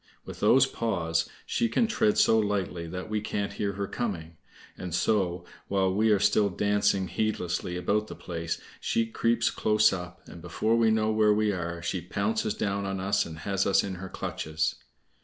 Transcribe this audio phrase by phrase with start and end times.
[0.25, 4.35] With those paws she can tread so lightly that we can't hear her coming.
[4.75, 10.27] And so, while we are still dancing heedlessly about the place, she creeps close up,
[10.27, 13.83] and before we know where we are she pounces down on us and has us
[13.83, 14.73] in her clutches.